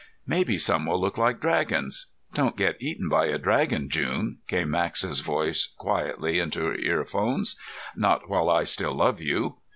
[0.25, 2.07] "Maybe some will look like dragons.
[2.33, 7.55] Don't get eaten by a dragon, June," came Max's voice quietly into her earphones.
[7.95, 9.59] "Not while I still love you."